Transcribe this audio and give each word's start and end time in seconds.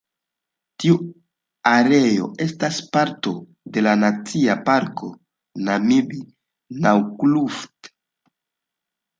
Tiu 0.83 0.95
areo 1.71 2.29
estas 2.45 2.79
parto 2.97 3.33
de 3.77 3.83
la 3.89 3.93
Nacia 4.05 4.55
Parko 4.71 5.11
Namib-Naukluft. 5.69 7.93